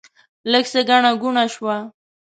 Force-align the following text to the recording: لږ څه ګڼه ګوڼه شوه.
لږ 0.51 0.65
څه 0.71 0.81
ګڼه 0.89 1.11
ګوڼه 1.21 1.45
شوه. 1.53 1.75